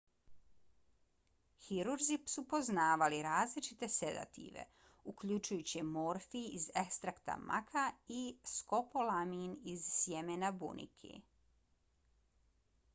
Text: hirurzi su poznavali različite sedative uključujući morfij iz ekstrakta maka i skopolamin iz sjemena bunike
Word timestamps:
hirurzi 1.65 2.15
su 2.35 2.43
poznavali 2.53 3.19
različite 3.27 3.89
sedative 3.95 4.63
uključujući 5.13 5.83
morfij 5.91 6.47
iz 6.61 6.65
ekstrakta 6.83 7.37
maka 7.51 7.85
i 8.17 8.23
skopolamin 8.55 9.55
iz 9.75 9.87
sjemena 9.99 10.51
bunike 10.65 11.13